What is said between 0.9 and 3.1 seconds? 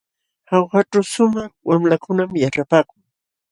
shumaq wamlakunam yaćhapaakun.